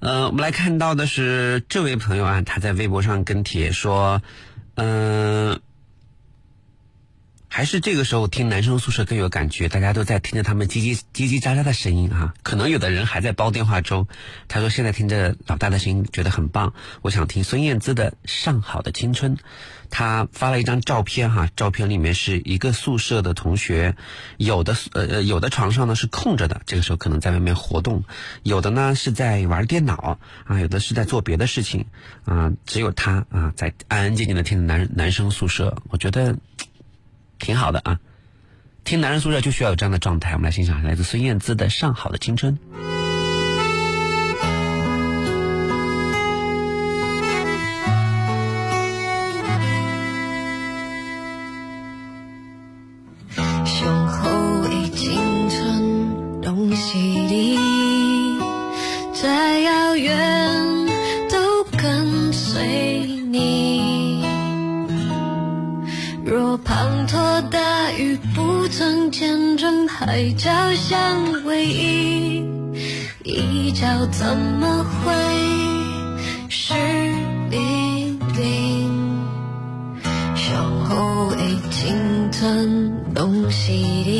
[0.00, 4.20] 呃，我们来看到的是这位朋友啊，他在微博上跟帖说，
[4.74, 5.60] 嗯。
[7.54, 12.32] 还是这个时候听男生宿舍更有感觉，大家都在听着他们叽叽叽叽喳喳的声音啊。
[12.42, 14.08] 可能有的人还在煲电话粥。
[14.48, 16.72] 他说现在听着老大的声音觉得很棒，
[17.02, 19.36] 我想听孙燕姿的《上好的青春》。
[19.90, 23.96] 他发了一张照片哈，照片里面是一个宿舍的同学，
[24.38, 28.00] 有的呃呃有的床上呢是空着的，这个时候可能在外面活动；
[28.42, 31.84] 有的呢是在玩电脑啊，有的是在做别的事情
[32.24, 35.76] 啊，只有他啊在安安静静的听着男男生宿舍。
[35.90, 36.38] 我觉得。
[37.42, 37.98] 挺好的啊，
[38.84, 40.32] 听男人宿舍就需要有这样的状态。
[40.34, 42.56] 我们来欣赏来自孙燕姿的《上好的青春》。
[67.50, 72.44] 大雨不曾见证海角相偎依，
[73.24, 75.12] 一角怎么会
[76.48, 76.74] 是
[77.50, 78.90] 冰冰？
[80.34, 83.72] 胸口已经吞东西
[84.04, 84.10] 的，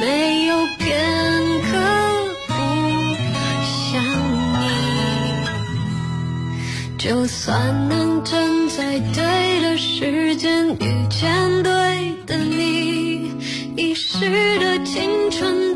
[0.00, 1.51] 没有片
[7.02, 13.32] 就算能站在对的时间遇见对的你，
[13.76, 14.20] 遗失
[14.60, 15.74] 的青春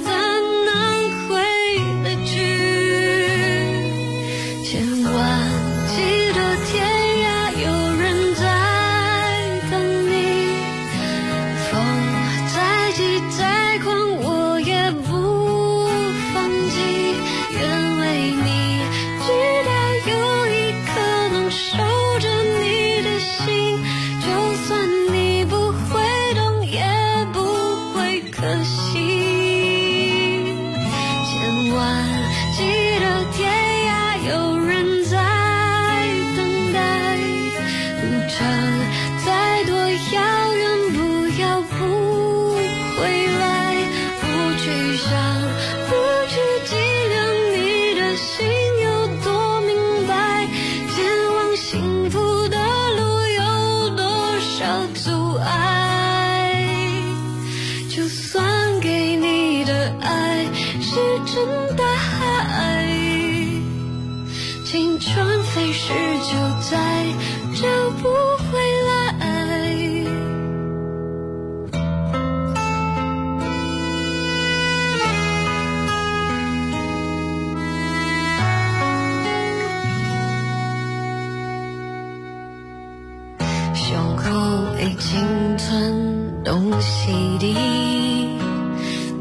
[84.27, 84.33] 口
[84.81, 87.55] 已经存东西的，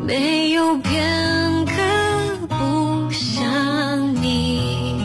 [0.04, 1.74] 没有片刻
[2.48, 5.00] 不想你。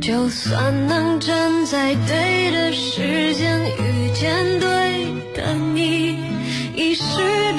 [0.00, 6.16] 就算能站在对的时间遇见对的你，
[6.74, 7.49] 已是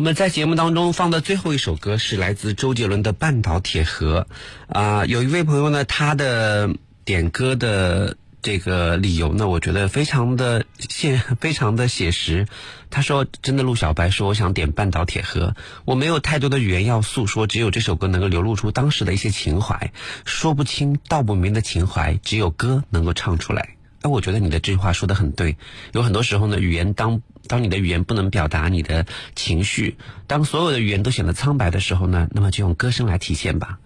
[0.00, 4.26] 我们在节目当中放的最后一首歌是来自周杰伦的《半岛铁盒》
[4.74, 6.70] 啊、有一位朋友呢，他的
[7.04, 12.46] 点歌的这个理由呢，我觉得非常的现， 非常的写实。
[12.88, 19.92] 他说：“真的，陆小白说，我想点《半岛铁盒》，我没有太多的语言要诉说，只有这首歌能够流露出当时的一些情怀，
[20.24, 25.56] 说不清道不明的情怀，只有歌能够唱出来。”哎，我觉得你的这句话说的很对。
[25.92, 29.96] 有很多时候呢，语言当当你的语言不能表达你的情绪，
[30.26, 33.78] 当所有的语言都显得苍白的时候呢，那么就用歌声来体现吧。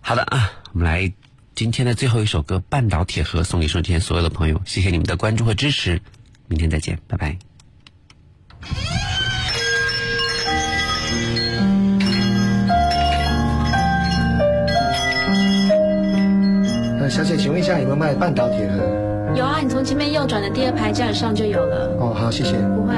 [0.00, 1.12] 好的啊，我们来
[1.54, 6.02] 今天的最后一首歌《半岛铁盒》送给收听前所有的朋友，谢谢你们的关注和支持，
[6.48, 7.38] 明天再见，拜拜。
[16.98, 19.13] 呃，小姐，请问一下有没有卖半岛铁盒？
[19.34, 21.90] 有啊，你从前面右转的第二排架子上就有了。
[21.98, 22.52] 哦，好，谢谢。
[22.52, 22.94] 不会。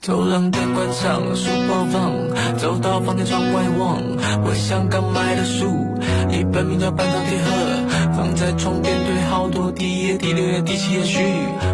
[0.00, 3.98] 走廊灯关上，书包放，走到房间窗外望，
[4.44, 5.66] 我想刚买的书，
[6.30, 7.50] 一本名叫《半岛铁盒》，
[8.16, 11.20] 放在床边堆好多，第一页、第六页、第七页序，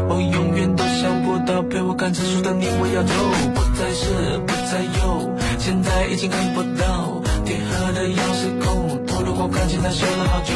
[0.09, 3.15] 我永远都想不到陪我看这书的你，我要走，
[3.55, 7.06] 不再是，不再有，现在已经看不到。
[7.47, 10.53] 铁盒的钥匙孔，透着光，看见来修了好久，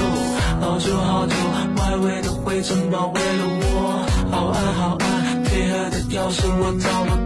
[0.61, 1.35] 好久好久。
[1.77, 5.45] 外围的灰尘包围了我，好暗，好暗。
[5.45, 7.20] 铁盒的钥匙，我找了。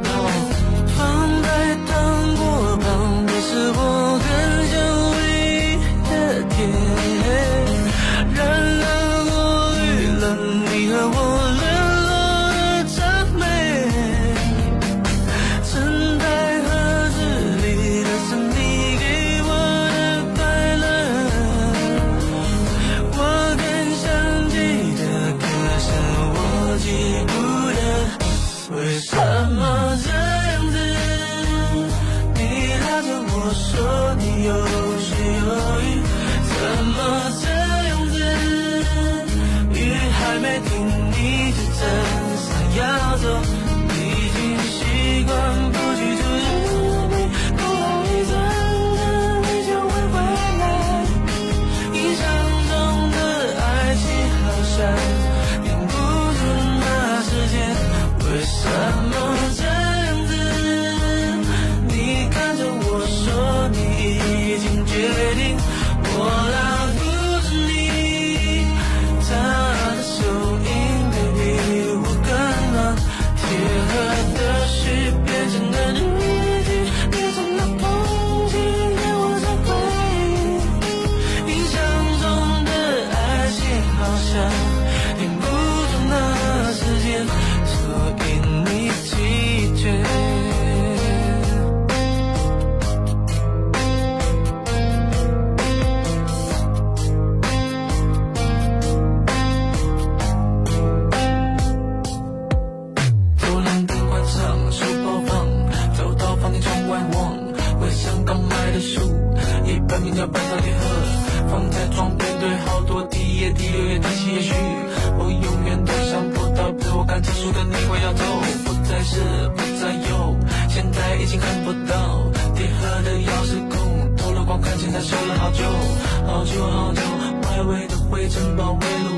[128.14, 129.13] 为城堡为了